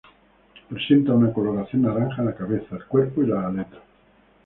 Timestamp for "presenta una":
0.67-1.31